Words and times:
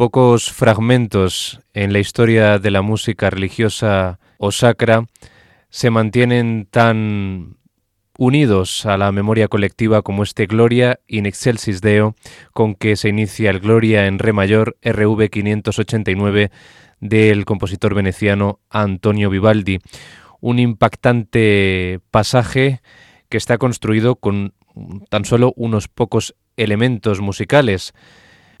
Pocos 0.00 0.50
fragmentos 0.50 1.60
en 1.74 1.92
la 1.92 1.98
historia 1.98 2.58
de 2.58 2.70
la 2.70 2.80
música 2.80 3.28
religiosa 3.28 4.18
o 4.38 4.50
sacra 4.50 5.04
se 5.68 5.90
mantienen 5.90 6.66
tan 6.70 7.58
unidos 8.16 8.86
a 8.86 8.96
la 8.96 9.12
memoria 9.12 9.48
colectiva 9.48 10.00
como 10.00 10.22
este 10.22 10.46
Gloria 10.46 11.00
in 11.06 11.26
excelsis 11.26 11.82
Deo, 11.82 12.14
con 12.54 12.76
que 12.76 12.96
se 12.96 13.10
inicia 13.10 13.50
el 13.50 13.60
Gloria 13.60 14.06
en 14.06 14.18
Re 14.18 14.32
mayor 14.32 14.78
RV 14.82 15.28
589 15.28 16.50
del 17.00 17.44
compositor 17.44 17.94
veneciano 17.94 18.60
Antonio 18.70 19.28
Vivaldi. 19.28 19.80
Un 20.40 20.60
impactante 20.60 22.00
pasaje 22.10 22.80
que 23.28 23.36
está 23.36 23.58
construido 23.58 24.16
con 24.16 24.54
tan 25.10 25.26
solo 25.26 25.52
unos 25.56 25.88
pocos 25.88 26.36
elementos 26.56 27.20
musicales 27.20 27.92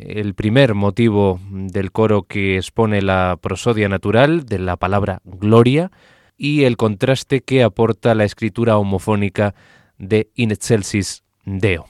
el 0.00 0.34
primer 0.34 0.74
motivo 0.74 1.40
del 1.50 1.92
coro 1.92 2.22
que 2.22 2.56
expone 2.56 3.02
la 3.02 3.38
prosodia 3.40 3.88
natural 3.88 4.46
de 4.46 4.58
la 4.58 4.76
palabra 4.76 5.20
gloria 5.24 5.90
y 6.36 6.64
el 6.64 6.76
contraste 6.76 7.42
que 7.42 7.62
aporta 7.62 8.14
la 8.14 8.24
escritura 8.24 8.78
homofónica 8.78 9.54
de 9.98 10.30
In 10.34 10.50
excelsis 10.50 11.22
Deo. 11.44 11.86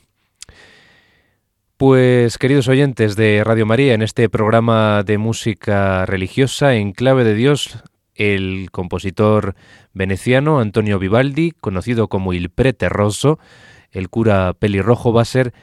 Pues 1.77 2.37
queridos 2.37 2.69
oyentes 2.69 3.17
de 3.17 3.43
Radio 3.45 3.65
María, 3.65 3.95
en 3.95 4.03
este 4.03 4.29
programa 4.29 5.03
de 5.03 5.17
música 5.17 6.05
religiosa 6.05 6.75
en 6.75 6.93
clave 6.93 7.25
de 7.25 7.35
Dios, 7.35 7.83
el 8.15 8.69
compositor 8.71 9.55
veneciano 9.95 10.61
Antonio 10.61 10.99
Vivaldi, 10.99 11.53
conocido 11.53 12.09
como 12.09 12.35
Il 12.35 12.51
Prete 12.51 12.89
Rosso, 12.91 13.39
el 13.93 14.11
cura 14.11 14.53
pelirrojo, 14.53 15.13
va 15.13 15.23
a 15.23 15.25
ser 15.25 15.55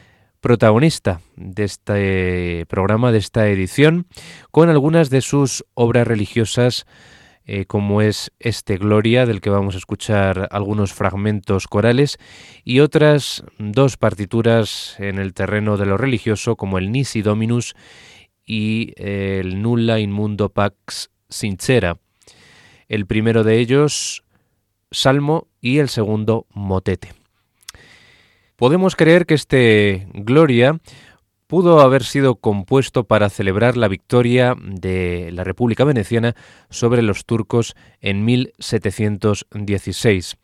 protagonista 0.47 1.19
de 1.35 1.65
este 1.65 2.65
programa, 2.67 3.11
de 3.11 3.17
esta 3.17 3.49
edición, 3.49 4.07
con 4.49 4.69
algunas 4.69 5.09
de 5.09 5.19
sus 5.19 5.65
obras 5.73 6.07
religiosas, 6.07 6.85
eh, 7.43 7.65
como 7.65 8.01
es 8.01 8.31
este 8.39 8.77
Gloria, 8.77 9.25
del 9.25 9.41
que 9.41 9.49
vamos 9.49 9.75
a 9.75 9.77
escuchar 9.77 10.47
algunos 10.51 10.93
fragmentos 10.93 11.67
corales, 11.67 12.17
y 12.63 12.79
otras 12.79 13.43
dos 13.59 13.97
partituras 13.97 14.95
en 14.99 15.17
el 15.17 15.33
terreno 15.33 15.75
de 15.75 15.85
lo 15.85 15.97
religioso, 15.97 16.55
como 16.55 16.77
el 16.77 16.93
Nisi 16.93 17.21
Dominus 17.21 17.75
y 18.45 18.93
el 18.95 19.61
Nulla 19.61 19.99
in 19.99 20.13
Mundo 20.13 20.47
Pax 20.47 21.09
Sincera. 21.27 21.99
El 22.87 23.05
primero 23.05 23.43
de 23.43 23.59
ellos, 23.59 24.23
Salmo, 24.91 25.49
y 25.59 25.79
el 25.79 25.89
segundo, 25.89 26.47
Motete. 26.53 27.16
Podemos 28.57 28.95
creer 28.95 29.25
que 29.27 29.35
este 29.35 30.07
Gloria 30.15 30.79
pudo 31.45 31.79
haber 31.79 32.03
sido 32.03 32.37
compuesto 32.37 33.03
para 33.03 33.29
celebrar 33.29 33.77
la 33.77 33.87
victoria 33.87 34.55
de 34.59 35.29
la 35.31 35.43
República 35.43 35.83
Veneciana 35.83 36.33
sobre 36.71 37.03
los 37.03 37.25
turcos 37.25 37.75
en 38.01 38.25
1716. 38.25 40.37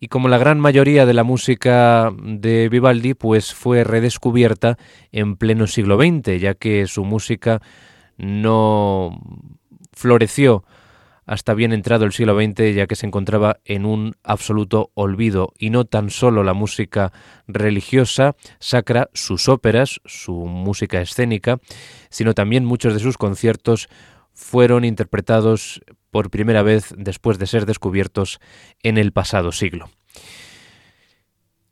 Y 0.00 0.08
como 0.08 0.26
la 0.26 0.38
gran 0.38 0.58
mayoría 0.58 1.06
de 1.06 1.14
la 1.14 1.22
música 1.22 2.12
de 2.20 2.68
Vivaldi, 2.68 3.14
pues 3.14 3.54
fue 3.54 3.84
redescubierta 3.84 4.76
en 5.12 5.36
pleno 5.36 5.68
siglo 5.68 5.96
XX, 5.96 6.40
ya 6.40 6.54
que 6.54 6.88
su 6.88 7.04
música 7.04 7.62
no 8.16 9.16
floreció 9.92 10.64
hasta 11.28 11.52
bien 11.52 11.74
entrado 11.74 12.06
el 12.06 12.12
siglo 12.12 12.34
XX, 12.34 12.74
ya 12.74 12.86
que 12.86 12.96
se 12.96 13.06
encontraba 13.06 13.60
en 13.66 13.84
un 13.84 14.16
absoluto 14.24 14.90
olvido, 14.94 15.52
y 15.58 15.68
no 15.68 15.84
tan 15.84 16.08
solo 16.08 16.42
la 16.42 16.54
música 16.54 17.12
religiosa 17.46 18.34
sacra, 18.58 19.10
sus 19.12 19.46
óperas, 19.50 20.00
su 20.06 20.32
música 20.32 21.02
escénica, 21.02 21.58
sino 22.08 22.32
también 22.32 22.64
muchos 22.64 22.94
de 22.94 23.00
sus 23.00 23.18
conciertos 23.18 23.90
fueron 24.32 24.86
interpretados 24.86 25.82
por 26.10 26.30
primera 26.30 26.62
vez 26.62 26.94
después 26.96 27.38
de 27.38 27.46
ser 27.46 27.66
descubiertos 27.66 28.40
en 28.82 28.96
el 28.96 29.12
pasado 29.12 29.52
siglo. 29.52 29.90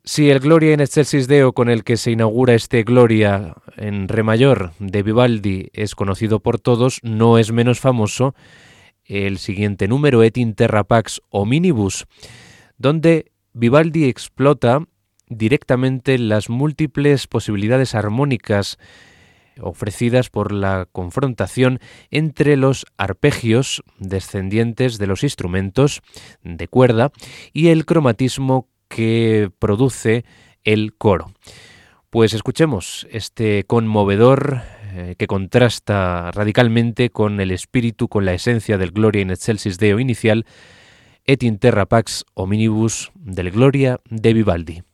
Si 0.03 0.29
el 0.29 0.39
Gloria 0.39 0.73
in 0.73 0.81
excelsis 0.81 1.27
Deo 1.27 1.53
con 1.53 1.67
el 1.67 1.83
que 1.83 1.97
se 1.97 2.11
inaugura 2.11 2.53
este 2.53 2.83
Gloria 2.83 3.55
en 3.75 4.07
Re 4.07 4.21
mayor 4.21 4.71
de 4.77 5.01
Vivaldi 5.01 5.69
es 5.73 5.95
conocido 5.95 6.41
por 6.41 6.59
todos, 6.59 6.99
no 7.01 7.39
es 7.39 7.51
menos 7.51 7.79
famoso 7.79 8.35
el 9.07 9.37
siguiente 9.37 9.87
número, 9.87 10.23
Et 10.23 10.37
in 10.37 10.53
terra 10.53 10.83
pax 10.83 11.21
hominibus, 11.29 12.05
donde 12.77 13.31
Vivaldi 13.53 14.05
explota 14.05 14.85
directamente 15.27 16.17
las 16.17 16.49
múltiples 16.49 17.27
posibilidades 17.27 17.95
armónicas 17.95 18.77
ofrecidas 19.59 20.29
por 20.29 20.51
la 20.51 20.87
confrontación 20.91 21.79
entre 22.11 22.57
los 22.57 22.85
arpegios 22.97 23.83
descendientes 23.97 24.97
de 24.97 25.07
los 25.07 25.23
instrumentos 25.23 26.01
de 26.43 26.67
cuerda 26.67 27.11
y 27.53 27.69
el 27.69 27.85
cromatismo 27.85 28.69
que 28.87 29.49
produce 29.59 30.25
el 30.63 30.95
coro. 30.95 31.31
Pues 32.09 32.33
escuchemos 32.33 33.07
este 33.11 33.63
conmovedor 33.65 34.61
eh, 34.93 35.15
que 35.17 35.27
contrasta 35.27 36.31
radicalmente 36.31 37.09
con 37.09 37.39
el 37.39 37.51
espíritu, 37.51 38.07
con 38.07 38.25
la 38.25 38.33
esencia 38.33 38.77
del 38.77 38.91
Gloria 38.91 39.21
in 39.21 39.31
excelsis 39.31 39.77
Deo 39.77 39.99
inicial, 39.99 40.45
Et 41.29 41.43
in 41.43 41.57
terra 41.57 41.85
pax 41.85 42.23
hominibus 42.35 43.11
del 43.15 43.51
Gloria 43.51 43.99
de 44.09 44.33
Vivaldi. 44.33 44.86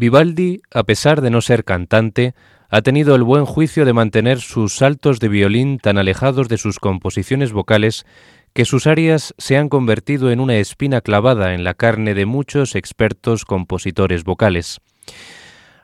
Vivaldi, 0.00 0.62
a 0.72 0.84
pesar 0.84 1.20
de 1.20 1.28
no 1.28 1.42
ser 1.42 1.62
cantante, 1.62 2.34
ha 2.70 2.80
tenido 2.80 3.14
el 3.14 3.22
buen 3.22 3.44
juicio 3.44 3.84
de 3.84 3.92
mantener 3.92 4.40
sus 4.40 4.74
saltos 4.74 5.20
de 5.20 5.28
violín 5.28 5.78
tan 5.78 5.98
alejados 5.98 6.48
de 6.48 6.56
sus 6.56 6.78
composiciones 6.78 7.52
vocales 7.52 8.06
que 8.54 8.64
sus 8.64 8.86
arias 8.86 9.34
se 9.36 9.58
han 9.58 9.68
convertido 9.68 10.30
en 10.30 10.40
una 10.40 10.56
espina 10.56 11.02
clavada 11.02 11.52
en 11.52 11.64
la 11.64 11.74
carne 11.74 12.14
de 12.14 12.24
muchos 12.24 12.76
expertos 12.76 13.44
compositores 13.44 14.24
vocales. 14.24 14.80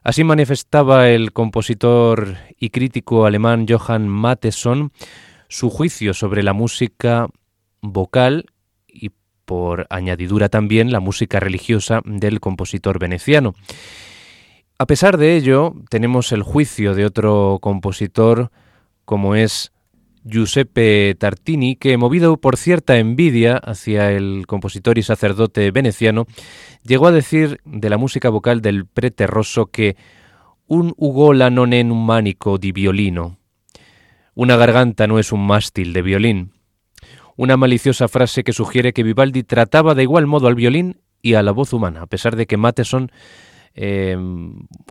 Así 0.02 0.24
manifestaba 0.24 1.10
el 1.10 1.34
compositor 1.34 2.38
y 2.58 2.70
crítico 2.70 3.26
alemán 3.26 3.66
Johann 3.68 4.08
Mattheson 4.08 4.92
su 5.48 5.68
juicio 5.68 6.14
sobre 6.14 6.42
la 6.42 6.54
música 6.54 7.28
vocal 7.82 8.46
por 9.46 9.86
añadidura 9.88 10.50
también 10.50 10.92
la 10.92 11.00
música 11.00 11.40
religiosa 11.40 12.02
del 12.04 12.40
compositor 12.40 12.98
veneciano. 12.98 13.54
A 14.78 14.84
pesar 14.84 15.16
de 15.16 15.36
ello, 15.36 15.74
tenemos 15.88 16.32
el 16.32 16.42
juicio 16.42 16.94
de 16.94 17.06
otro 17.06 17.58
compositor 17.62 18.50
como 19.06 19.34
es 19.34 19.72
Giuseppe 20.24 21.14
Tartini, 21.18 21.76
que 21.76 21.96
movido 21.96 22.36
por 22.36 22.56
cierta 22.56 22.98
envidia 22.98 23.56
hacia 23.56 24.10
el 24.10 24.44
compositor 24.46 24.98
y 24.98 25.02
sacerdote 25.02 25.70
veneciano, 25.70 26.26
llegó 26.82 27.06
a 27.06 27.12
decir 27.12 27.60
de 27.64 27.88
la 27.88 27.96
música 27.96 28.28
vocal 28.28 28.60
del 28.60 28.86
prete 28.86 29.26
rosso 29.26 29.66
que 29.66 29.96
un 30.66 30.92
ugola 30.96 31.48
non 31.48 31.72
è 31.72 31.80
un 31.80 32.04
manico 32.04 32.58
di 32.58 32.72
violino. 32.72 33.38
Una 34.34 34.56
garganta 34.56 35.06
no 35.06 35.18
es 35.18 35.30
un 35.30 35.46
mástil 35.46 35.92
de 35.92 36.02
violín. 36.02 36.55
Una 37.36 37.56
maliciosa 37.56 38.08
frase 38.08 38.44
que 38.44 38.52
sugiere 38.52 38.92
que 38.92 39.02
Vivaldi 39.02 39.42
trataba 39.42 39.94
de 39.94 40.02
igual 40.02 40.26
modo 40.26 40.48
al 40.48 40.54
violín 40.54 41.00
y 41.22 41.34
a 41.34 41.42
la 41.42 41.52
voz 41.52 41.72
humana, 41.72 42.02
a 42.02 42.06
pesar 42.06 42.36
de 42.36 42.46
que 42.46 42.56
Matheson 42.56 43.10
eh, 43.74 44.16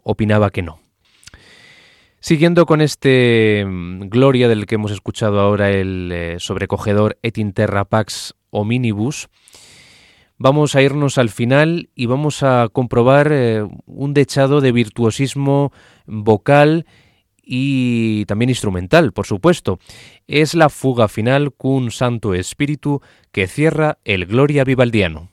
opinaba 0.03 0.51
que 0.51 0.61
no. 0.61 0.79
Siguiendo 2.19 2.65
con 2.65 2.81
este 2.81 3.63
mm, 3.65 4.09
Gloria 4.09 4.47
del 4.47 4.65
que 4.65 4.75
hemos 4.75 4.91
escuchado 4.91 5.39
ahora 5.39 5.69
el 5.69 6.11
eh, 6.11 6.35
sobrecogedor 6.39 7.19
Et 7.21 7.37
Interra 7.37 7.85
Pax 7.85 8.33
Hominibus, 8.49 9.29
vamos 10.37 10.75
a 10.75 10.81
irnos 10.81 11.17
al 11.19 11.29
final 11.29 11.89
y 11.93 12.07
vamos 12.07 12.41
a 12.41 12.67
comprobar 12.71 13.29
eh, 13.31 13.63
un 13.85 14.13
dechado 14.15 14.59
de 14.59 14.71
virtuosismo 14.71 15.71
vocal 16.07 16.85
y 17.45 18.25
también 18.25 18.49
instrumental, 18.49 19.13
por 19.13 19.25
supuesto. 19.25 19.79
Es 20.27 20.55
la 20.55 20.69
fuga 20.69 21.07
final 21.07 21.53
con 21.53 21.91
Santo 21.91 22.33
Espíritu 22.33 23.01
que 23.31 23.47
cierra 23.47 23.99
el 24.03 24.25
Gloria 24.25 24.63
Vivaldiano. 24.63 25.29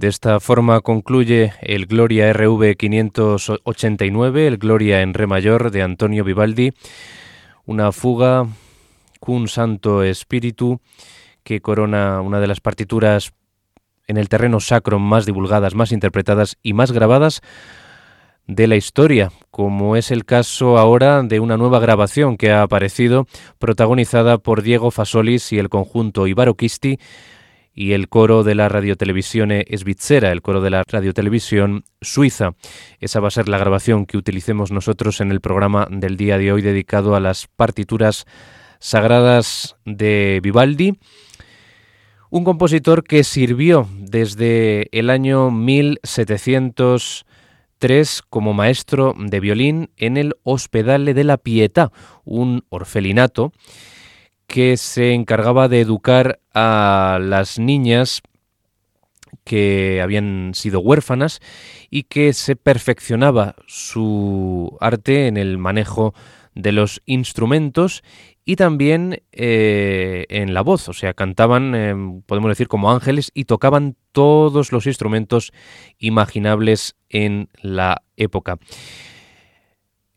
De 0.00 0.08
esta 0.08 0.40
forma 0.40 0.80
concluye 0.80 1.52
el 1.60 1.84
Gloria 1.84 2.32
RV 2.32 2.74
589, 2.74 4.46
el 4.46 4.56
Gloria 4.56 5.02
en 5.02 5.12
Re 5.12 5.26
mayor 5.26 5.70
de 5.70 5.82
Antonio 5.82 6.24
Vivaldi, 6.24 6.72
una 7.66 7.92
fuga 7.92 8.46
con 9.20 9.46
Santo 9.46 10.02
Espíritu 10.02 10.80
que 11.44 11.60
corona 11.60 12.22
una 12.22 12.40
de 12.40 12.46
las 12.46 12.60
partituras 12.60 13.34
en 14.06 14.16
el 14.16 14.30
terreno 14.30 14.60
sacro 14.60 14.98
más 14.98 15.26
divulgadas, 15.26 15.74
más 15.74 15.92
interpretadas 15.92 16.56
y 16.62 16.72
más 16.72 16.92
grabadas 16.92 17.42
de 18.46 18.68
la 18.68 18.76
historia, 18.76 19.32
como 19.50 19.96
es 19.96 20.10
el 20.10 20.24
caso 20.24 20.78
ahora 20.78 21.22
de 21.22 21.40
una 21.40 21.58
nueva 21.58 21.78
grabación 21.78 22.38
que 22.38 22.50
ha 22.52 22.62
aparecido, 22.62 23.26
protagonizada 23.58 24.38
por 24.38 24.62
Diego 24.62 24.90
Fasolis 24.90 25.52
y 25.52 25.58
el 25.58 25.68
conjunto 25.68 26.26
Ibaro 26.26 26.54
y 27.80 27.94
el 27.94 28.10
coro 28.10 28.44
de 28.44 28.54
la 28.54 28.68
radiotelevisión 28.68 29.50
Svizzera, 29.74 30.32
el 30.32 30.42
coro 30.42 30.60
de 30.60 30.68
la 30.68 30.82
radiotelevisión 30.86 31.84
suiza. 32.02 32.50
Esa 32.98 33.20
va 33.20 33.28
a 33.28 33.30
ser 33.30 33.48
la 33.48 33.56
grabación 33.56 34.04
que 34.04 34.18
utilicemos 34.18 34.70
nosotros 34.70 35.22
en 35.22 35.30
el 35.30 35.40
programa 35.40 35.88
del 35.90 36.18
día 36.18 36.36
de 36.36 36.52
hoy 36.52 36.60
dedicado 36.60 37.16
a 37.16 37.20
las 37.20 37.46
partituras 37.46 38.26
sagradas 38.80 39.76
de 39.86 40.40
Vivaldi 40.42 40.98
un 42.28 42.44
compositor 42.44 43.02
que 43.02 43.24
sirvió 43.24 43.88
desde 43.98 44.90
el 44.92 45.08
año 45.08 45.50
1703 45.50 48.22
como 48.28 48.52
maestro 48.52 49.14
de 49.18 49.40
violín 49.40 49.88
en 49.96 50.18
el 50.18 50.34
Hospedale 50.42 51.14
de 51.14 51.24
la 51.24 51.38
Pietà, 51.38 51.92
un 52.24 52.62
orfelinato 52.68 53.54
que 54.50 54.76
se 54.76 55.14
encargaba 55.14 55.68
de 55.68 55.80
educar 55.80 56.40
a 56.52 57.20
las 57.22 57.60
niñas 57.60 58.20
que 59.44 60.00
habían 60.02 60.52
sido 60.54 60.80
huérfanas 60.80 61.38
y 61.88 62.02
que 62.02 62.32
se 62.32 62.56
perfeccionaba 62.56 63.54
su 63.68 64.76
arte 64.80 65.28
en 65.28 65.36
el 65.36 65.56
manejo 65.56 66.14
de 66.56 66.72
los 66.72 67.00
instrumentos 67.06 68.02
y 68.44 68.56
también 68.56 69.22
eh, 69.30 70.26
en 70.28 70.52
la 70.52 70.62
voz, 70.62 70.88
o 70.88 70.94
sea, 70.94 71.14
cantaban, 71.14 71.72
eh, 71.76 71.94
podemos 72.26 72.48
decir, 72.48 72.66
como 72.66 72.90
ángeles 72.90 73.30
y 73.32 73.44
tocaban 73.44 73.94
todos 74.10 74.72
los 74.72 74.84
instrumentos 74.86 75.52
imaginables 76.00 76.96
en 77.08 77.50
la 77.62 78.02
época. 78.16 78.58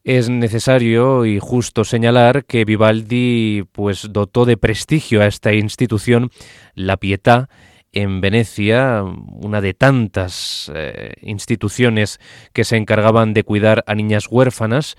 Es 0.03 0.27
necesario 0.27 1.25
y 1.25 1.39
justo 1.39 1.85
señalar 1.85 2.43
que 2.43 2.65
Vivaldi 2.65 3.63
pues 3.71 4.09
dotó 4.11 4.43
de 4.43 4.57
prestigio 4.57 5.21
a 5.21 5.27
esta 5.27 5.53
institución, 5.53 6.29
la 6.75 6.97
Pietà, 6.97 7.47
en 7.93 8.19
Venecia, 8.19 9.03
una 9.03 9.61
de 9.61 9.73
tantas 9.73 10.69
eh, 10.75 11.13
instituciones 11.21 12.19
que 12.51 12.65
se 12.65 12.75
encargaban 12.75 13.33
de 13.33 13.43
cuidar 13.43 13.83
a 13.87 13.95
niñas 13.95 14.27
huérfanas, 14.29 14.97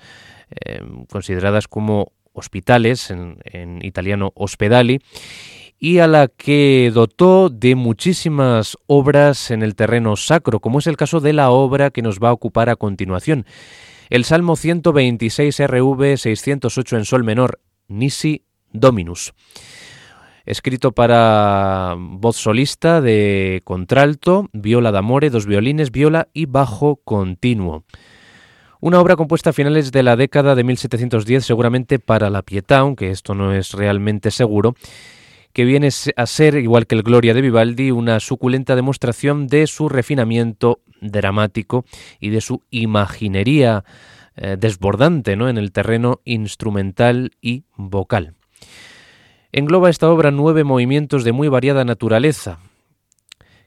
consideradas 1.09 1.67
como 1.67 2.13
hospitales, 2.33 3.11
en, 3.11 3.79
italiano 3.83 4.31
ospedali, 4.35 5.01
y 5.77 5.99
a 5.99 6.07
la 6.07 6.29
que 6.29 6.91
dotó 6.93 7.49
de 7.49 7.75
muchísimas 7.75 8.77
obras 8.87 9.51
en 9.51 9.61
el 9.61 9.75
terreno 9.75 10.15
sacro, 10.15 10.59
como 10.59 10.79
es 10.79 10.87
el 10.87 10.97
caso 10.97 11.19
de 11.19 11.33
la 11.33 11.51
obra 11.51 11.91
que 11.91 12.01
nos 12.01 12.19
va 12.19 12.29
a 12.29 12.33
ocupar 12.33 12.69
a 12.69 12.75
continuación. 12.75 13.45
El 14.09 14.23
Salmo 14.23 14.55
126 14.55 15.67
RV 15.67 16.17
608 16.17 16.97
en 16.97 17.05
sol 17.05 17.23
menor, 17.23 17.59
Nisi 17.87 18.43
Dominus. 18.71 19.33
Escrito 20.45 20.91
para 20.91 21.95
voz 21.97 22.35
solista 22.35 23.01
de 23.01 23.61
contralto, 23.63 24.47
viola 24.53 24.91
d'amore, 24.91 25.31
dos 25.31 25.47
violines, 25.47 25.91
viola 25.91 26.27
y 26.33 26.45
bajo 26.45 26.97
continuo. 26.97 27.83
Una 28.79 28.99
obra 28.99 29.15
compuesta 29.15 29.49
a 29.49 29.53
finales 29.53 29.91
de 29.91 30.03
la 30.03 30.15
década 30.15 30.53
de 30.53 30.63
1710, 30.63 31.43
seguramente 31.43 31.97
para 31.97 32.29
la 32.29 32.43
Pietà, 32.43 32.79
aunque 32.79 33.09
esto 33.09 33.33
no 33.33 33.53
es 33.53 33.71
realmente 33.71 34.29
seguro, 34.29 34.75
que 35.51 35.65
viene 35.65 35.89
a 36.15 36.25
ser, 36.27 36.57
igual 36.57 36.85
que 36.85 36.93
el 36.93 37.01
Gloria 37.01 37.33
de 37.33 37.41
Vivaldi, 37.41 37.89
una 37.89 38.19
suculenta 38.19 38.75
demostración 38.75 39.47
de 39.47 39.65
su 39.65 39.89
refinamiento 39.89 40.81
dramático 41.01 41.85
y 42.19 42.29
de 42.29 42.41
su 42.41 42.61
imaginería 42.69 43.83
eh, 44.35 44.57
desbordante 44.59 45.35
¿no? 45.35 45.47
en 45.49 45.57
el 45.57 45.71
terreno 45.71 46.21
instrumental 46.25 47.31
y 47.41 47.63
vocal. 47.77 48.33
Engloba 49.51 49.89
esta 49.89 50.09
obra 50.09 50.31
nueve 50.31 50.65
movimientos 50.65 51.23
de 51.23 51.31
muy 51.31 51.47
variada 51.47 51.85
naturaleza, 51.85 52.59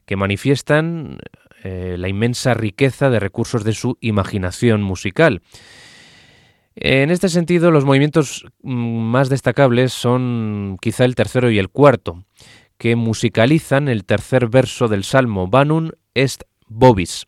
que 0.05 0.15
manifiestan 0.15 1.17
eh, 1.63 1.95
la 1.97 2.07
inmensa 2.07 2.53
riqueza 2.53 3.09
de 3.09 3.19
recursos 3.19 3.63
de 3.63 3.73
su 3.73 3.97
imaginación 3.99 4.81
musical. 4.83 5.41
En 6.75 7.09
este 7.09 7.27
sentido, 7.27 7.71
los 7.71 7.85
movimientos 7.85 8.45
mm, 8.61 8.71
más 8.71 9.29
destacables 9.29 9.91
son 9.91 10.77
quizá 10.79 11.05
el 11.05 11.15
tercero 11.15 11.49
y 11.51 11.59
el 11.59 11.69
cuarto, 11.69 12.23
que 12.77 12.95
musicalizan 12.95 13.89
el 13.89 14.05
tercer 14.05 14.47
verso 14.47 14.87
del 14.87 15.03
Salmo, 15.03 15.47
Banun 15.47 15.93
est 16.13 16.43
Bobis. 16.69 17.25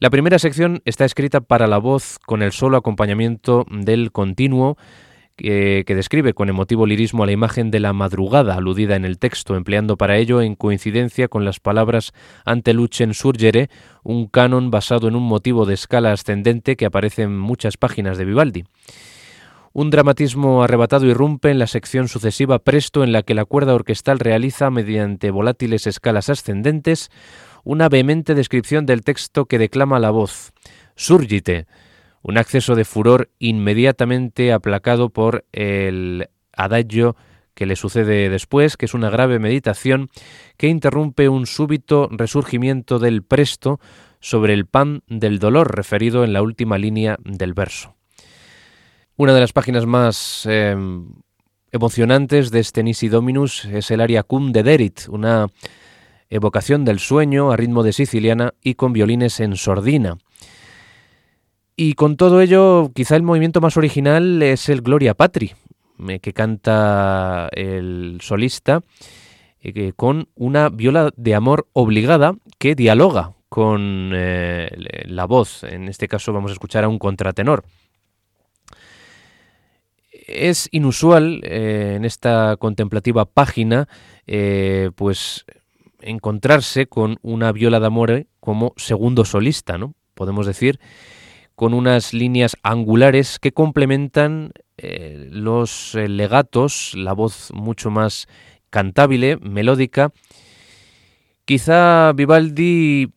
La 0.00 0.10
primera 0.10 0.38
sección 0.38 0.82
está 0.84 1.04
escrita 1.04 1.40
para 1.40 1.66
la 1.66 1.78
voz 1.78 2.18
con 2.26 2.42
el 2.42 2.52
solo 2.52 2.76
acompañamiento 2.76 3.64
del 3.70 4.10
continuo 4.10 4.76
que, 5.36 5.84
describe 5.86 6.34
con 6.34 6.48
emotivo 6.48 6.86
lirismo 6.86 7.22
a 7.22 7.26
la 7.26 7.32
imagen 7.32 7.70
de 7.70 7.80
la 7.80 7.92
madrugada 7.92 8.54
aludida 8.54 8.96
en 8.96 9.04
el 9.04 9.18
texto, 9.18 9.56
empleando 9.56 9.96
para 9.96 10.16
ello, 10.16 10.40
en 10.40 10.54
coincidencia 10.54 11.28
con 11.28 11.44
las 11.44 11.60
palabras 11.60 12.12
ante 12.44 12.72
Luchen 12.72 13.14
surgere, 13.14 13.68
un 14.02 14.26
canon 14.26 14.70
basado 14.70 15.08
en 15.08 15.16
un 15.16 15.24
motivo 15.24 15.66
de 15.66 15.74
escala 15.74 16.12
ascendente 16.12 16.76
que 16.76 16.86
aparece 16.86 17.22
en 17.22 17.36
muchas 17.36 17.76
páginas 17.76 18.18
de 18.18 18.24
Vivaldi. 18.24 18.64
Un 19.72 19.90
dramatismo 19.90 20.62
arrebatado 20.62 21.06
irrumpe 21.06 21.50
en 21.50 21.58
la 21.58 21.66
sección 21.66 22.06
sucesiva 22.06 22.60
presto 22.60 23.02
en 23.02 23.10
la 23.10 23.22
que 23.22 23.34
la 23.34 23.44
cuerda 23.44 23.74
orquestal 23.74 24.20
realiza, 24.20 24.70
mediante 24.70 25.32
volátiles 25.32 25.88
escalas 25.88 26.30
ascendentes, 26.30 27.10
una 27.64 27.88
vehemente 27.88 28.34
descripción 28.34 28.86
del 28.86 29.02
texto 29.02 29.46
que 29.46 29.58
declama 29.58 29.98
la 29.98 30.10
voz. 30.10 30.52
Surgite, 30.94 31.66
un 32.22 32.38
acceso 32.38 32.74
de 32.74 32.84
furor 32.84 33.30
inmediatamente 33.38 34.52
aplacado 34.52 35.10
por 35.10 35.44
el 35.52 36.28
adagio 36.52 37.16
que 37.54 37.66
le 37.66 37.76
sucede 37.76 38.28
después, 38.28 38.76
que 38.76 38.86
es 38.86 38.94
una 38.94 39.10
grave 39.10 39.38
meditación 39.38 40.08
que 40.56 40.68
interrumpe 40.68 41.28
un 41.28 41.46
súbito 41.46 42.08
resurgimiento 42.10 42.98
del 42.98 43.22
presto 43.22 43.80
sobre 44.20 44.54
el 44.54 44.66
pan 44.66 45.02
del 45.06 45.38
dolor 45.38 45.76
referido 45.76 46.24
en 46.24 46.32
la 46.32 46.42
última 46.42 46.78
línea 46.78 47.16
del 47.22 47.54
verso. 47.54 47.94
Una 49.16 49.34
de 49.34 49.40
las 49.40 49.52
páginas 49.52 49.86
más 49.86 50.46
em, 50.46 51.06
emocionantes 51.70 52.50
de 52.50 52.60
este 52.60 52.82
Nisi 52.82 53.08
Dominus 53.08 53.64
es 53.66 53.90
el 53.90 54.00
aria 54.00 54.22
cum 54.22 54.50
dederit, 54.50 55.08
una 55.08 55.46
evocación 56.30 56.84
del 56.84 56.98
sueño 56.98 57.50
a 57.50 57.56
ritmo 57.56 57.82
de 57.82 57.92
siciliana 57.92 58.54
y 58.62 58.74
con 58.74 58.92
violines 58.92 59.40
en 59.40 59.56
sordina. 59.56 60.18
Y 61.76 61.94
con 61.94 62.16
todo 62.16 62.40
ello, 62.40 62.92
quizá 62.94 63.16
el 63.16 63.22
movimiento 63.22 63.60
más 63.60 63.76
original 63.76 64.42
es 64.42 64.68
el 64.68 64.80
Gloria 64.80 65.14
Patri, 65.14 65.52
eh, 66.08 66.20
que 66.20 66.32
canta 66.32 67.48
el 67.52 68.18
solista 68.20 68.82
eh, 69.60 69.92
con 69.96 70.28
una 70.36 70.68
viola 70.68 71.10
de 71.16 71.34
amor 71.34 71.66
obligada 71.72 72.36
que 72.58 72.76
dialoga 72.76 73.34
con 73.48 74.12
eh, 74.14 74.70
la 75.06 75.24
voz. 75.24 75.64
En 75.64 75.88
este 75.88 76.06
caso 76.06 76.32
vamos 76.32 76.52
a 76.52 76.54
escuchar 76.54 76.84
a 76.84 76.88
un 76.88 77.00
contratenor. 77.00 77.64
Es 80.10 80.68
inusual 80.70 81.40
en 81.44 82.04
esta 82.04 82.56
contemplativa 82.56 83.26
página 83.26 83.88
pues 84.94 85.44
encontrarse 86.04 86.86
con 86.86 87.18
una 87.22 87.52
viola 87.52 87.80
de 87.80 87.86
amor 87.86 88.26
como 88.40 88.72
segundo 88.76 89.24
solista, 89.24 89.78
¿no? 89.78 89.94
Podemos 90.14 90.46
decir 90.46 90.78
con 91.54 91.72
unas 91.72 92.12
líneas 92.12 92.56
angulares 92.62 93.38
que 93.38 93.52
complementan 93.52 94.52
eh, 94.76 95.28
los 95.30 95.94
eh, 95.94 96.08
legatos, 96.08 96.92
la 96.94 97.12
voz 97.12 97.50
mucho 97.54 97.90
más 97.90 98.26
cantable, 98.70 99.36
melódica. 99.36 100.12
Quizá 101.44 102.12
Vivaldi 102.12 103.12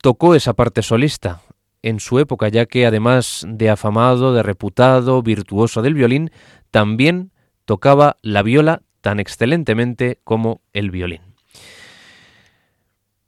tocó 0.00 0.34
esa 0.34 0.52
parte 0.52 0.82
solista 0.82 1.42
en 1.82 1.98
su 1.98 2.20
época, 2.20 2.48
ya 2.48 2.66
que 2.66 2.86
además 2.86 3.44
de 3.48 3.70
afamado, 3.70 4.32
de 4.34 4.42
reputado, 4.42 5.22
virtuoso 5.22 5.82
del 5.82 5.94
violín, 5.94 6.30
también 6.70 7.32
tocaba 7.64 8.16
la 8.22 8.42
viola 8.42 8.82
tan 9.00 9.18
excelentemente 9.18 10.20
como 10.22 10.60
el 10.72 10.92
violín. 10.92 11.31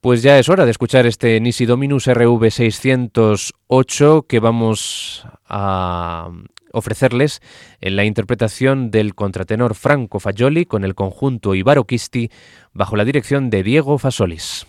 Pues 0.05 0.23
ya 0.23 0.39
es 0.39 0.49
hora 0.51 0.67
de 0.67 0.71
escuchar 0.71 1.07
este 1.07 1.41
Nisi 1.41 1.65
Dominus 1.65 2.09
RV608 2.09 4.27
que 4.27 4.39
vamos 4.39 5.27
a 5.49 6.29
ofrecerles 6.73 7.41
en 7.81 7.97
la 7.97 8.05
interpretación 8.05 8.91
del 8.91 9.15
contratenor 9.15 9.75
Franco 9.75 10.21
Fagioli 10.21 10.67
con 10.67 10.85
el 10.85 10.95
conjunto 10.95 11.55
Ibaro 11.55 11.85
Kisti 11.85 12.31
bajo 12.75 12.97
la 12.97 13.07
dirección 13.07 13.49
de 13.49 13.63
Diego 13.63 13.97
Fasolis. 13.97 14.67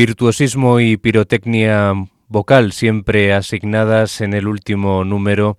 Virtuosismo 0.00 0.80
y 0.80 0.96
pirotecnia 0.96 1.92
vocal 2.26 2.72
siempre 2.72 3.34
asignadas 3.34 4.22
en 4.22 4.32
el 4.32 4.48
último 4.48 5.04
número 5.04 5.58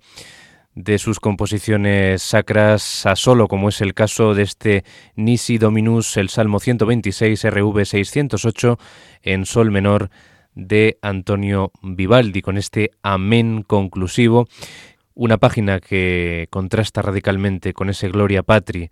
de 0.74 0.98
sus 0.98 1.20
composiciones 1.20 2.24
sacras 2.24 3.06
a 3.06 3.14
solo, 3.14 3.46
como 3.46 3.68
es 3.68 3.80
el 3.80 3.94
caso 3.94 4.34
de 4.34 4.42
este 4.42 4.84
Nisi 5.14 5.58
Dominus, 5.58 6.16
el 6.16 6.28
Salmo 6.28 6.58
126, 6.58 7.50
RV 7.50 7.84
608, 7.84 8.78
en 9.22 9.46
sol 9.46 9.70
menor 9.70 10.10
de 10.56 10.98
Antonio 11.02 11.70
Vivaldi, 11.80 12.42
con 12.42 12.58
este 12.58 12.90
amén 13.04 13.62
conclusivo, 13.64 14.48
una 15.14 15.38
página 15.38 15.78
que 15.78 16.48
contrasta 16.50 17.00
radicalmente 17.00 17.74
con 17.74 17.90
ese 17.90 18.08
Gloria 18.08 18.42
Patri, 18.42 18.90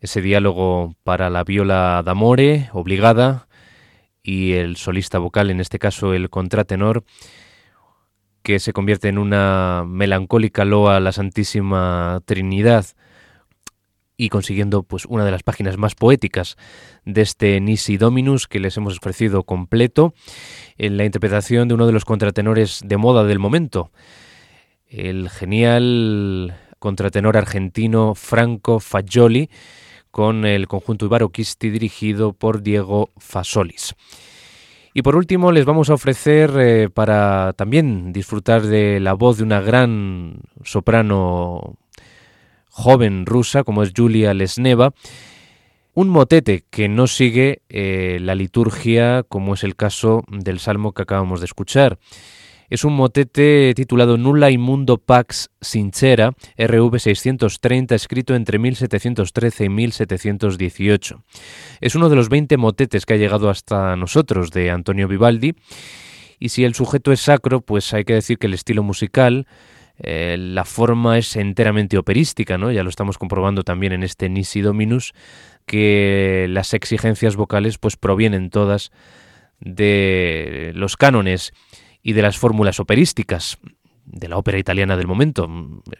ese 0.00 0.20
diálogo 0.20 0.96
para 1.04 1.30
la 1.30 1.44
viola 1.44 2.02
d'amore 2.04 2.70
obligada, 2.72 3.46
y 4.22 4.52
el 4.52 4.76
solista 4.76 5.18
vocal, 5.18 5.50
en 5.50 5.60
este 5.60 5.78
caso 5.78 6.14
el 6.14 6.30
contratenor, 6.30 7.04
que 8.42 8.58
se 8.58 8.72
convierte 8.72 9.08
en 9.08 9.18
una 9.18 9.84
melancólica 9.86 10.64
loa 10.64 10.96
a 10.96 11.00
la 11.00 11.12
Santísima 11.12 12.20
Trinidad 12.24 12.86
y 14.16 14.28
consiguiendo 14.28 14.82
pues 14.82 15.06
una 15.06 15.24
de 15.24 15.30
las 15.30 15.42
páginas 15.42 15.78
más 15.78 15.94
poéticas 15.94 16.56
de 17.06 17.22
este 17.22 17.58
Nisi 17.60 17.96
Dominus 17.96 18.48
que 18.48 18.60
les 18.60 18.76
hemos 18.76 18.98
ofrecido 18.98 19.44
completo 19.44 20.12
en 20.76 20.98
la 20.98 21.06
interpretación 21.06 21.68
de 21.68 21.74
uno 21.74 21.86
de 21.86 21.92
los 21.92 22.04
contratenores 22.04 22.82
de 22.84 22.96
moda 22.98 23.24
del 23.24 23.38
momento, 23.38 23.90
el 24.88 25.30
genial 25.30 26.54
contratenor 26.78 27.36
argentino 27.36 28.14
Franco 28.14 28.80
Fagioli, 28.80 29.48
con 30.10 30.44
el 30.44 30.68
conjunto 30.68 31.06
Ibaroquisti 31.06 31.70
dirigido 31.70 32.32
por 32.32 32.62
Diego 32.62 33.10
Fasolis. 33.18 33.94
Y 34.92 35.02
por 35.02 35.14
último 35.14 35.52
les 35.52 35.64
vamos 35.64 35.88
a 35.88 35.94
ofrecer 35.94 36.52
eh, 36.58 36.88
para 36.92 37.52
también 37.52 38.12
disfrutar 38.12 38.62
de 38.62 38.98
la 38.98 39.12
voz 39.12 39.38
de 39.38 39.44
una 39.44 39.60
gran 39.60 40.40
soprano 40.64 41.76
joven 42.70 43.24
rusa 43.26 43.62
como 43.62 43.82
es 43.82 43.92
Julia 43.96 44.34
Lesneva, 44.34 44.92
un 45.94 46.08
motete 46.08 46.64
que 46.70 46.88
no 46.88 47.06
sigue 47.06 47.62
eh, 47.68 48.18
la 48.20 48.34
liturgia 48.34 49.22
como 49.28 49.54
es 49.54 49.64
el 49.64 49.76
caso 49.76 50.24
del 50.28 50.58
salmo 50.58 50.92
que 50.92 51.02
acabamos 51.02 51.40
de 51.40 51.46
escuchar. 51.46 51.98
Es 52.70 52.84
un 52.84 52.94
motete 52.94 53.74
titulado 53.74 54.16
Nulla 54.16 54.48
Mundo 54.56 54.96
Pax 54.96 55.50
Sincera, 55.60 56.34
RV 56.56 57.00
630, 57.00 57.96
escrito 57.96 58.36
entre 58.36 58.60
1713 58.60 59.64
y 59.64 59.68
1718. 59.68 61.24
Es 61.80 61.96
uno 61.96 62.08
de 62.08 62.14
los 62.14 62.28
20 62.28 62.56
motetes 62.58 63.06
que 63.06 63.14
ha 63.14 63.16
llegado 63.16 63.50
hasta 63.50 63.96
nosotros 63.96 64.52
de 64.52 64.70
Antonio 64.70 65.08
Vivaldi. 65.08 65.56
Y 66.38 66.50
si 66.50 66.62
el 66.62 66.76
sujeto 66.76 67.10
es 67.10 67.20
sacro, 67.22 67.60
pues 67.60 67.92
hay 67.92 68.04
que 68.04 68.14
decir 68.14 68.38
que 68.38 68.46
el 68.46 68.54
estilo 68.54 68.84
musical, 68.84 69.48
eh, 69.98 70.36
la 70.38 70.64
forma 70.64 71.18
es 71.18 71.34
enteramente 71.34 71.98
operística, 71.98 72.56
¿no? 72.56 72.70
Ya 72.70 72.84
lo 72.84 72.88
estamos 72.88 73.18
comprobando 73.18 73.64
también 73.64 73.94
en 73.94 74.04
este 74.04 74.28
Nisi 74.28 74.60
Dominus, 74.60 75.12
que 75.66 76.46
las 76.48 76.72
exigencias 76.72 77.34
vocales 77.34 77.78
pues 77.78 77.96
provienen 77.96 78.48
todas 78.48 78.92
de 79.58 80.70
los 80.76 80.96
cánones 80.96 81.52
y 82.02 82.12
de 82.12 82.22
las 82.22 82.38
fórmulas 82.38 82.80
operísticas 82.80 83.58
de 84.04 84.28
la 84.28 84.36
ópera 84.36 84.58
italiana 84.58 84.96
del 84.96 85.06
momento. 85.06 85.48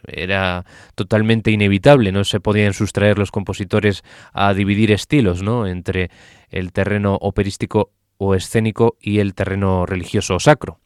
Era 0.07 0.65
totalmente 0.95 1.51
inevitable, 1.51 2.11
no 2.11 2.23
se 2.23 2.39
podían 2.39 2.73
sustraer 2.73 3.17
los 3.17 3.31
compositores 3.31 4.03
a 4.33 4.53
dividir 4.53 4.91
estilos 4.91 5.43
¿no? 5.43 5.67
entre 5.67 6.09
el 6.49 6.71
terreno 6.73 7.17
operístico 7.21 7.91
o 8.17 8.35
escénico 8.35 8.97
y 8.99 9.19
el 9.19 9.33
terreno 9.33 9.85
religioso 9.85 10.35
o 10.35 10.39
sacro. 10.39 10.79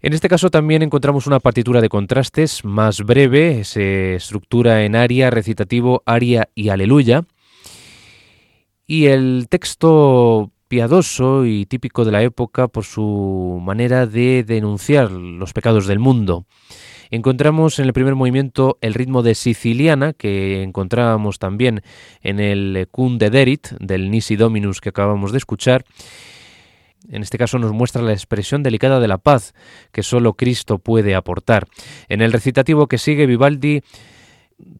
En 0.00 0.12
este 0.12 0.28
caso 0.28 0.48
también 0.48 0.82
encontramos 0.82 1.26
una 1.26 1.40
partitura 1.40 1.80
de 1.80 1.88
contrastes 1.88 2.64
más 2.64 3.02
breve, 3.02 3.64
se 3.64 4.14
estructura 4.14 4.84
en 4.84 4.94
aria, 4.94 5.30
recitativo, 5.30 6.02
aria 6.06 6.50
y 6.54 6.68
aleluya. 6.68 7.24
Y 8.86 9.06
el 9.06 9.48
texto 9.50 10.52
piadoso 10.68 11.46
y 11.46 11.66
típico 11.66 12.04
de 12.04 12.12
la 12.12 12.22
época 12.22 12.68
por 12.68 12.84
su 12.84 13.60
manera 13.62 14.06
de 14.06 14.44
denunciar 14.44 15.10
los 15.10 15.52
pecados 15.52 15.86
del 15.86 15.98
mundo. 15.98 16.46
Encontramos 17.10 17.78
en 17.78 17.86
el 17.86 17.94
primer 17.94 18.14
movimiento 18.14 18.76
el 18.82 18.92
ritmo 18.92 19.22
de 19.22 19.34
siciliana, 19.34 20.12
que 20.12 20.62
encontrábamos 20.62 21.38
también 21.38 21.82
en 22.20 22.38
el 22.38 22.86
de 23.18 23.30
Derit 23.30 23.68
del 23.80 24.10
Nisi 24.10 24.36
Dominus 24.36 24.80
que 24.80 24.90
acabamos 24.90 25.32
de 25.32 25.38
escuchar. 25.38 25.86
En 27.08 27.22
este 27.22 27.38
caso 27.38 27.58
nos 27.58 27.72
muestra 27.72 28.02
la 28.02 28.12
expresión 28.12 28.62
delicada 28.62 29.00
de 29.00 29.08
la 29.08 29.18
paz 29.18 29.54
que 29.92 30.02
solo 30.02 30.34
Cristo 30.34 30.78
puede 30.78 31.14
aportar. 31.14 31.66
En 32.08 32.20
el 32.20 32.32
recitativo 32.32 32.88
que 32.88 32.98
sigue, 32.98 33.26
Vivaldi 33.26 33.80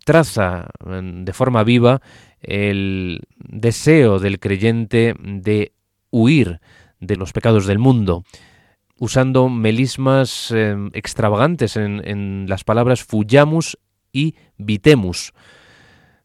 traza 0.04 0.68
de 0.84 1.32
forma 1.32 1.64
viva 1.64 2.02
el 2.40 3.22
deseo 3.38 4.18
del 4.18 4.38
creyente 4.38 5.14
de 5.18 5.72
huir 6.10 6.60
de 7.00 7.16
los 7.16 7.32
pecados 7.32 7.66
del 7.66 7.78
mundo, 7.78 8.24
usando 8.98 9.48
melismas 9.48 10.50
em, 10.50 10.90
extravagantes 10.92 11.76
en, 11.76 12.46
las 12.48 12.64
palabras 12.64 13.04
fuyamus 13.04 13.78
y 14.12 14.34
vitemus. 14.56 15.32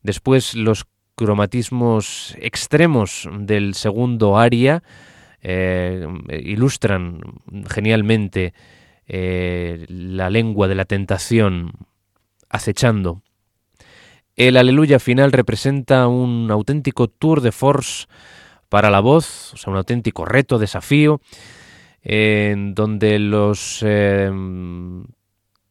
Después 0.02 0.56
los 0.56 0.86
cromatismos 1.16 2.36
extremos 2.40 3.30
del 3.38 3.76
segundo 3.76 4.38
aria 4.38 4.84
eh, 5.42 6.08
ilustran 6.44 7.22
genialmente 7.70 8.54
eh, 9.06 9.86
la 9.90 10.30
lengua 10.30 10.68
de 10.68 10.76
la 10.76 10.86
tentación 10.86 11.74
acechando. 12.50 13.22
El 14.36 14.58
aleluya 14.58 15.00
final 15.00 15.32
representa 15.32 16.08
un 16.08 16.50
auténtico 16.50 17.08
tour 17.08 17.42
de 17.42 17.52
force 17.52 18.08
para 18.74 18.89
la 18.89 19.01
voz, 19.01 19.53
o 19.53 19.57
sea, 19.57 19.69
un 19.69 19.78
auténtico 19.78 20.26
reto, 20.26 20.57
desafío, 20.57 21.21
en 22.01 22.74
donde 22.74 23.19
los 23.19 23.84
em, 23.84 25.03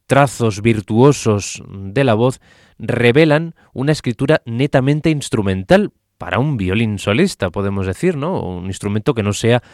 trazos 0.07 0.63
virtuosos 0.63 1.65
de 1.69 2.05
la 2.05 2.15
voz 2.15 2.41
revelan 2.79 3.57
una 3.73 3.91
escritura 3.91 4.41
netamente 4.47 5.11
instrumental 5.11 5.91
para 6.17 6.39
un 6.39 6.57
violín 6.57 7.01
solista, 7.01 7.51
podemos 7.51 7.87
decir, 7.87 8.17
¿no? 8.17 8.41
Un 8.41 8.67
instrumento 8.67 9.15
que 9.15 9.25
no 9.25 9.33
sea 9.33 9.65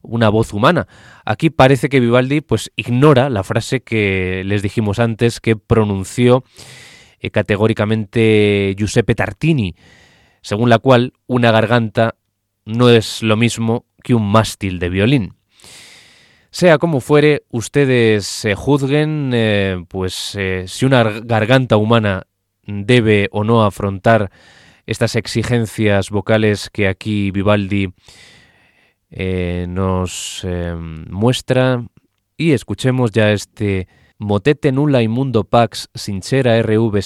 una 0.00 0.30
voz 0.30 0.54
humana. 0.54 0.88
Aquí 1.26 1.50
parece 1.50 1.90
que 1.90 2.00
Vivaldi 2.00 2.40
pues 2.40 2.72
ignora 2.74 3.28
la 3.28 3.42
frase 3.42 3.82
que 3.82 4.44
les 4.46 4.62
dijimos 4.62 4.98
antes 4.98 5.40
que 5.40 5.56
pronunció 5.56 6.42
eh, 7.20 7.28
categóricamente 7.28 8.74
Giuseppe 8.78 9.14
Tartini, 9.14 9.74
según 10.40 10.70
la 10.70 10.78
cual 10.78 11.12
una 11.26 11.50
garganta 11.50 12.14
no 12.68 12.90
es 12.90 13.22
lo 13.22 13.36
mismo 13.36 13.86
que 14.02 14.14
un 14.14 14.30
mástil 14.30 14.78
de 14.78 14.90
violín. 14.90 15.34
Sea 16.50 16.78
como 16.78 17.00
fuere, 17.00 17.44
ustedes 17.50 18.26
se 18.26 18.54
juzguen, 18.54 19.30
eh, 19.32 19.84
pues 19.88 20.34
eh, 20.34 20.64
si 20.66 20.84
una 20.84 21.02
garganta 21.02 21.78
humana 21.78 22.26
debe 22.66 23.28
o 23.32 23.42
no 23.42 23.64
afrontar 23.64 24.30
estas 24.86 25.16
exigencias 25.16 26.10
vocales 26.10 26.68
que 26.70 26.88
aquí 26.88 27.30
Vivaldi 27.30 27.92
eh, 29.10 29.66
nos 29.68 30.46
muestra 31.08 31.86
y 32.36 32.52
escuchemos 32.52 33.12
ya 33.12 33.32
este 33.32 33.88
Motete 34.18 34.72
Nulla 34.72 35.06
Mundo 35.08 35.44
Pax 35.44 35.88
Sincera 35.94 36.60
RV 36.62 37.00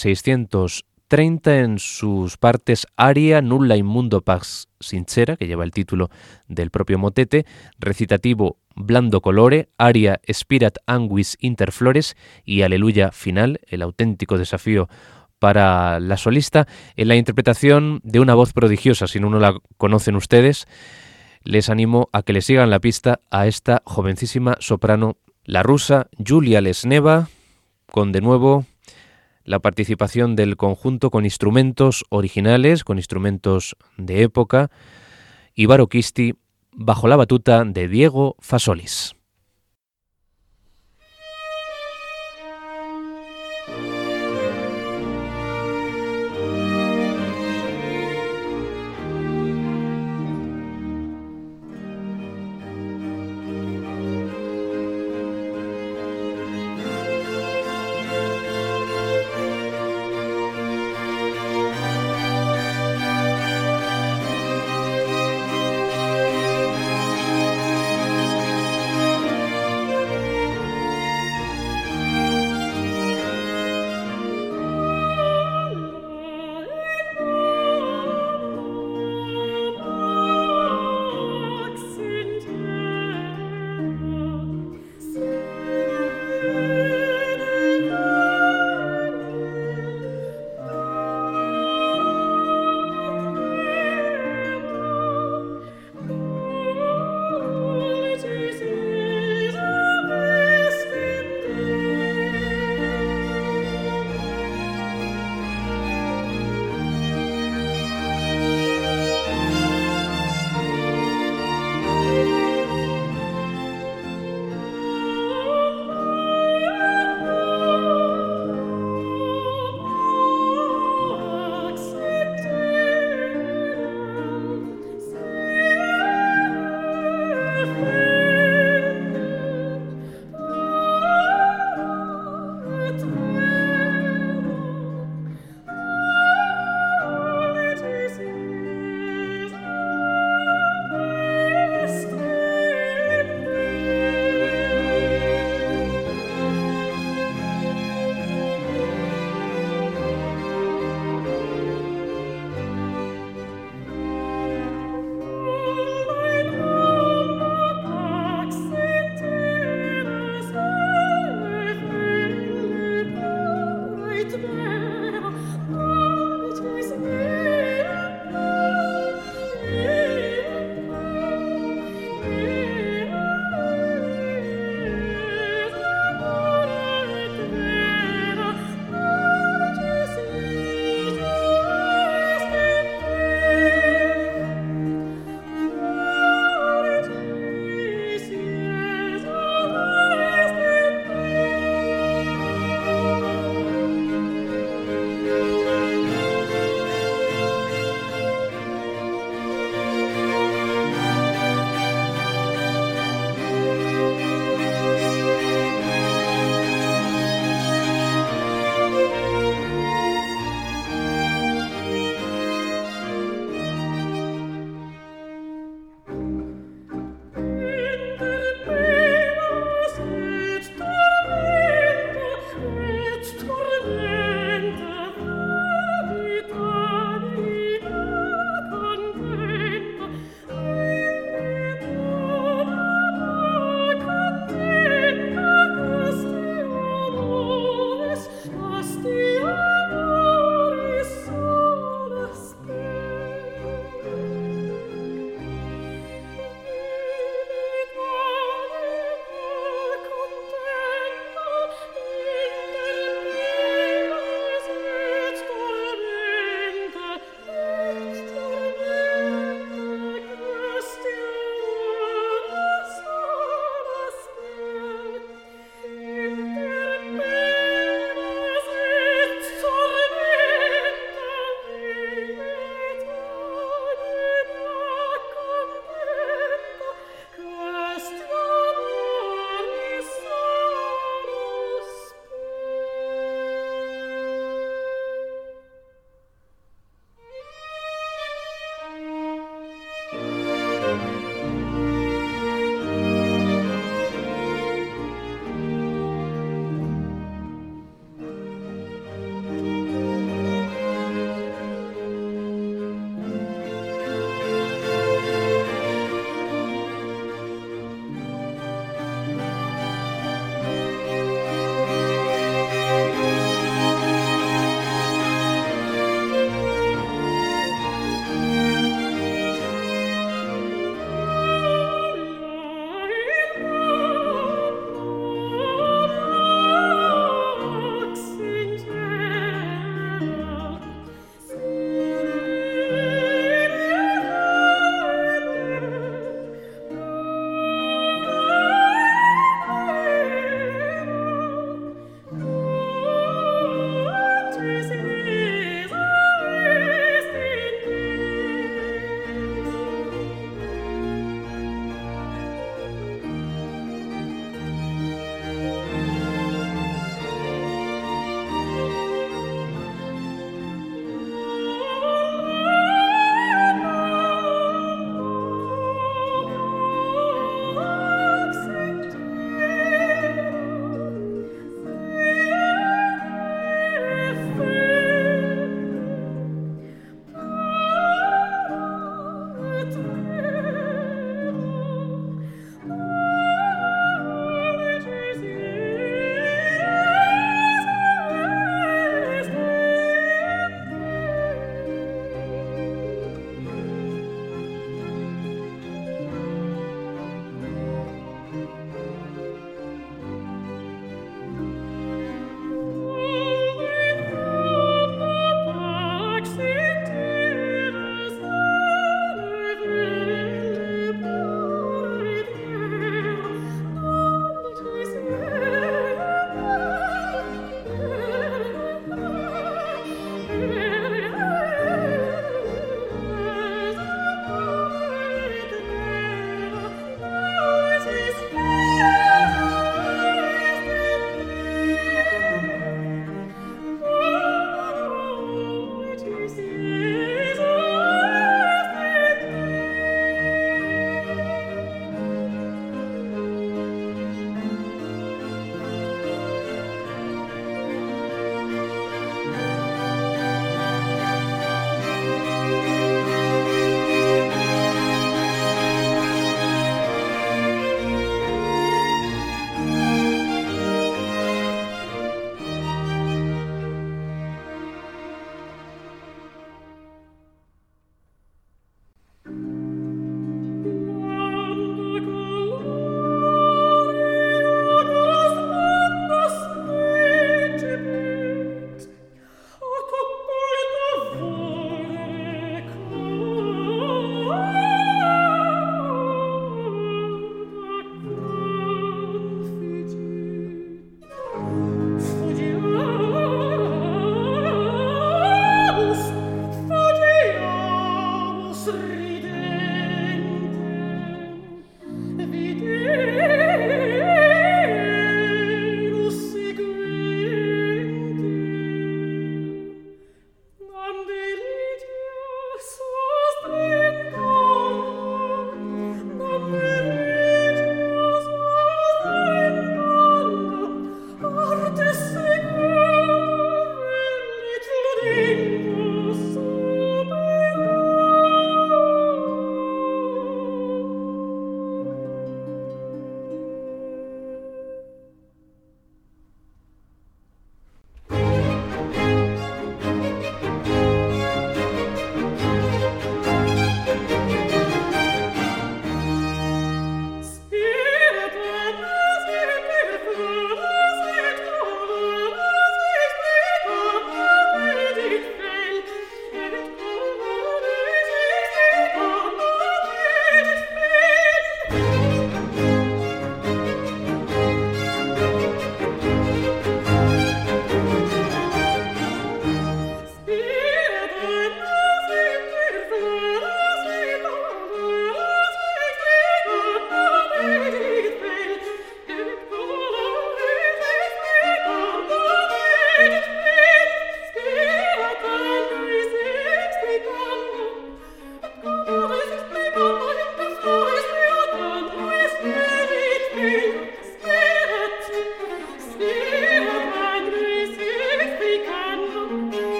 630 1.12 1.58
en 1.58 1.78
sus 1.78 2.38
partes 2.38 2.86
Aria 2.96 3.42
Nulla 3.42 3.76
Mundo 3.84 4.22
Pax 4.22 4.68
Sincera, 4.80 5.36
que 5.36 5.46
lleva 5.46 5.62
el 5.62 5.70
título 5.70 6.08
del 6.48 6.70
propio 6.70 6.98
motete, 6.98 7.44
recitativo 7.78 8.56
Blando 8.76 9.20
Colore, 9.20 9.68
Aria 9.76 10.22
Spirat 10.26 10.78
Anguis 10.86 11.36
Interflores 11.38 12.16
y 12.46 12.62
Aleluya 12.62 13.12
Final, 13.12 13.60
el 13.66 13.82
auténtico 13.82 14.38
desafío 14.38 14.88
para 15.38 16.00
la 16.00 16.16
solista, 16.16 16.66
en 16.96 17.08
la 17.08 17.16
interpretación 17.16 18.00
de 18.04 18.20
una 18.20 18.32
voz 18.32 18.54
prodigiosa, 18.54 19.06
si 19.06 19.20
no 19.20 19.28
la 19.38 19.54
conocen 19.76 20.16
ustedes, 20.16 20.66
les 21.44 21.68
animo 21.68 22.08
a 22.14 22.22
que 22.22 22.32
le 22.32 22.40
sigan 22.40 22.70
la 22.70 22.80
pista 22.80 23.20
a 23.30 23.46
esta 23.46 23.82
jovencísima 23.84 24.56
soprano, 24.60 25.18
la 25.44 25.62
rusa 25.62 26.08
Julia 26.26 26.62
Lesneva, 26.62 27.28
con 27.90 28.12
de 28.12 28.22
nuevo 28.22 28.64
la 29.44 29.58
participación 29.60 30.36
del 30.36 30.56
conjunto 30.56 31.10
con 31.10 31.24
instrumentos 31.24 32.04
originales, 32.08 32.84
con 32.84 32.98
instrumentos 32.98 33.76
de 33.96 34.22
época, 34.22 34.70
y 35.54 35.66
baroquisti 35.66 36.34
bajo 36.72 37.08
la 37.08 37.16
batuta 37.16 37.64
de 37.64 37.88
Diego 37.88 38.36
Fasolis. 38.40 39.14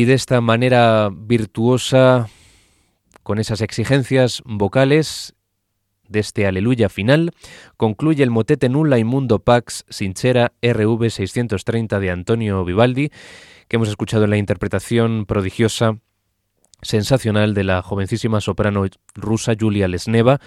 Y 0.00 0.06
de 0.06 0.14
esta 0.14 0.40
manera 0.40 1.10
virtuosa, 1.14 2.30
con 3.22 3.38
esas 3.38 3.60
exigencias 3.60 4.42
vocales 4.46 5.34
de 6.08 6.20
este 6.20 6.46
aleluya 6.46 6.88
final, 6.88 7.32
concluye 7.76 8.22
el 8.22 8.30
motete 8.30 8.70
nulla 8.70 8.96
mundo 9.04 9.40
pax 9.40 9.84
sincera 9.90 10.54
RV 10.62 11.10
630 11.10 12.00
de 12.00 12.10
Antonio 12.10 12.64
Vivaldi, 12.64 13.10
que 13.68 13.76
hemos 13.76 13.90
escuchado 13.90 14.24
en 14.24 14.30
la 14.30 14.38
interpretación 14.38 15.26
prodigiosa 15.26 15.98
sensacional 16.82 17.54
de 17.54 17.64
la 17.64 17.82
jovencísima 17.82 18.40
soprano 18.40 18.84
rusa 19.14 19.54
Julia 19.58 19.88
Lesneva, 19.88 20.40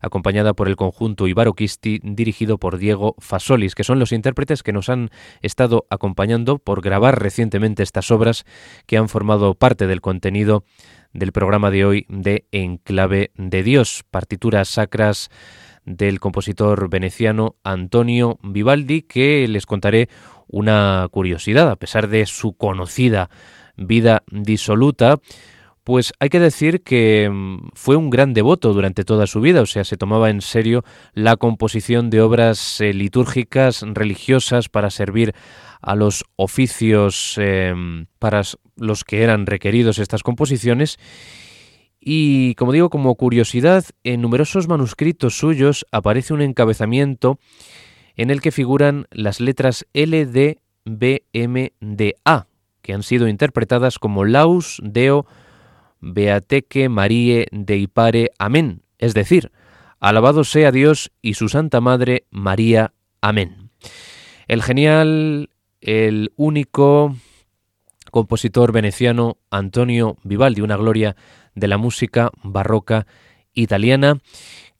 acompañada 0.00 0.54
por 0.54 0.68
el 0.68 0.76
conjunto 0.76 1.26
Kisti, 1.54 2.00
dirigido 2.02 2.58
por 2.58 2.78
Diego 2.78 3.14
Fasolis, 3.18 3.74
que 3.74 3.84
son 3.84 3.98
los 3.98 4.12
intérpretes 4.12 4.62
que 4.62 4.72
nos 4.72 4.88
han 4.88 5.10
estado 5.42 5.86
acompañando 5.90 6.58
por 6.58 6.80
grabar 6.80 7.20
recientemente 7.20 7.82
estas 7.82 8.10
obras 8.10 8.44
que 8.86 8.96
han 8.96 9.08
formado 9.08 9.54
parte 9.54 9.86
del 9.86 10.00
contenido 10.00 10.64
del 11.12 11.32
programa 11.32 11.70
de 11.70 11.84
hoy 11.84 12.06
de 12.08 12.46
Enclave 12.52 13.32
de 13.36 13.62
Dios, 13.62 14.04
partituras 14.10 14.68
sacras 14.68 15.28
del 15.84 16.20
compositor 16.20 16.88
veneciano 16.88 17.56
Antonio 17.64 18.38
Vivaldi, 18.42 19.02
que 19.02 19.46
les 19.48 19.66
contaré 19.66 20.08
una 20.46 21.08
curiosidad, 21.10 21.70
a 21.70 21.76
pesar 21.76 22.08
de 22.08 22.26
su 22.26 22.54
conocida 22.54 23.30
vida 23.76 24.22
disoluta, 24.30 25.16
pues 25.84 26.12
hay 26.20 26.28
que 26.28 26.40
decir 26.40 26.82
que 26.82 27.28
mm, 27.30 27.70
fue 27.74 27.96
un 27.96 28.10
gran 28.10 28.34
devoto 28.34 28.72
durante 28.72 29.04
toda 29.04 29.26
su 29.26 29.40
vida, 29.40 29.62
o 29.62 29.66
sea, 29.66 29.84
se 29.84 29.96
tomaba 29.96 30.30
en 30.30 30.40
serio 30.40 30.84
la 31.14 31.36
composición 31.36 32.10
de 32.10 32.20
obras 32.20 32.80
eh, 32.80 32.92
litúrgicas, 32.92 33.82
religiosas, 33.82 34.68
para 34.68 34.90
servir 34.90 35.34
a 35.80 35.94
los 35.94 36.24
oficios 36.36 37.36
em, 37.38 38.06
para 38.18 38.42
los 38.76 39.04
que 39.04 39.22
eran 39.22 39.46
requeridos 39.46 39.98
estas 39.98 40.22
composiciones. 40.22 40.98
Y 42.00 42.54
como 42.54 42.72
digo, 42.72 42.90
como 42.90 43.14
curiosidad, 43.14 43.84
en 44.04 44.22
numerosos 44.22 44.68
manuscritos 44.68 45.38
suyos 45.38 45.86
aparece 45.92 46.32
un 46.32 46.42
encabezamiento 46.42 47.38
en 48.16 48.30
el 48.30 48.40
que 48.40 48.52
figuran 48.52 49.06
las 49.10 49.40
letras 49.40 49.86
L, 49.92 50.26
D, 50.26 50.60
B, 50.84 51.24
M, 51.32 51.72
D, 51.80 52.16
A, 52.24 52.46
que 52.82 52.94
han 52.94 53.02
sido 53.02 53.28
interpretadas 53.28 53.98
como 53.98 54.24
Laus, 54.24 54.80
Deo, 54.82 55.26
Beateque 56.00 56.88
Marie 56.88 57.46
Deipare 57.52 58.30
Amén, 58.38 58.82
es 58.98 59.14
decir, 59.14 59.52
alabado 60.00 60.44
sea 60.44 60.72
Dios 60.72 61.12
y 61.22 61.34
su 61.34 61.48
Santa 61.48 61.80
Madre 61.80 62.26
María. 62.30 62.92
Amén. 63.20 63.70
El 64.48 64.62
genial, 64.62 65.50
el 65.80 66.32
único 66.36 67.14
compositor 68.10 68.72
veneciano 68.72 69.38
Antonio 69.50 70.16
Vivaldi, 70.24 70.60
una 70.60 70.76
gloria 70.76 71.16
de 71.54 71.68
la 71.68 71.78
música 71.78 72.30
barroca 72.42 73.06
italiana, 73.54 74.18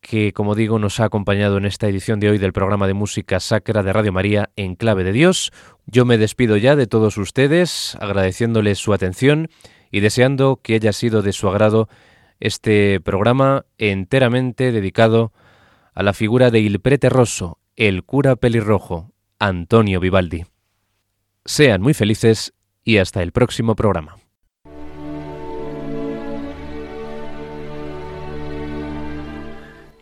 que 0.01 0.33
como 0.33 0.55
digo 0.55 0.79
nos 0.79 1.01
ha 1.01 1.05
acompañado 1.05 1.59
en 1.59 1.67
esta 1.67 1.87
edición 1.87 2.21
de 2.21 2.31
hoy 2.31 2.39
del 2.39 2.53
programa 2.53 2.87
de 2.87 2.95
música 2.95 3.39
sacra 3.41 3.83
de 3.83 3.93
Radio 3.93 4.13
María 4.13 4.51
en 4.57 4.75
clave 4.75 5.05
de 5.05 5.13
Dios. 5.13 5.53
Yo 5.87 6.05
me 6.05 6.19
despido 6.19 6.57
ya 6.57 6.77
de 6.77 6.87
todos 6.87 7.19
ustedes, 7.19 7.97
agradeciéndoles 8.01 8.79
su 8.79 8.93
atención 8.93 9.49
y 9.91 10.01
deseando 10.01 10.61
que 10.63 10.75
haya 10.75 10.93
sido 10.93 11.23
de 11.23 11.33
su 11.33 11.49
agrado 11.49 11.89
este 12.39 13.01
programa 13.01 13.67
enteramente 13.79 14.73
dedicado 14.73 15.33
a 15.95 16.03
la 16.03 16.13
figura 16.13 16.51
de 16.51 16.61
Il 16.61 16.81
Prete 16.81 17.09
Rosso, 17.09 17.59
el 17.77 18.05
cura 18.05 18.37
pelirrojo, 18.37 19.13
Antonio 19.39 20.01
Vivaldi. 20.01 20.45
Sean 21.45 21.83
muy 21.83 21.95
felices 21.95 22.55
y 22.85 22.99
hasta 22.99 23.23
el 23.23 23.33
próximo 23.33 23.75
programa. 23.75 24.17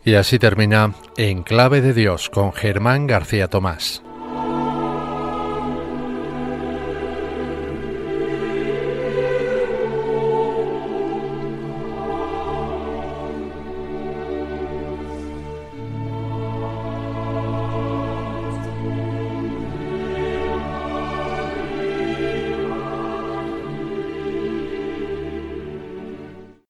Y 0.05 0.15
así 0.15 0.39
termina 0.39 0.95
En 1.17 1.43
Clave 1.43 1.81
de 1.81 1.93
Dios 1.93 2.29
con 2.29 2.53
Germán 2.53 3.05
García 3.05 3.47
Tomás. 3.47 4.01